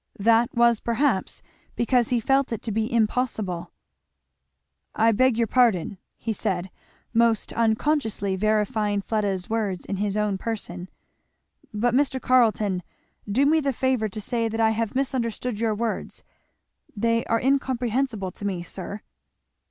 That 0.17 0.49
was 0.55 0.79
perhaps 0.79 1.43
because 1.75 2.07
he 2.09 2.19
felt 2.19 2.51
it 2.51 2.63
to 2.63 2.71
be 2.71 2.91
impossible. 2.91 3.69
"I 4.95 5.11
beg 5.11 5.37
your 5.37 5.45
pardon," 5.45 5.99
he 6.17 6.33
said, 6.33 6.71
most 7.13 7.53
unconsciously 7.53 8.35
verifying 8.35 9.03
Fleda's 9.03 9.47
words 9.47 9.85
in 9.85 9.97
his 9.97 10.17
own 10.17 10.39
person, 10.39 10.89
"but 11.71 11.93
Mr. 11.93 12.19
Carleton, 12.19 12.81
do 13.31 13.45
me 13.45 13.59
the 13.59 13.73
favour 13.73 14.09
to 14.09 14.19
say 14.19 14.49
that 14.49 14.59
I 14.59 14.71
have 14.71 14.95
misunderstood 14.95 15.59
your 15.59 15.75
words. 15.75 16.23
They 16.97 17.23
are 17.25 17.39
incomprehensible 17.39 18.31
to 18.31 18.43
me, 18.43 18.63
sir." 18.63 19.01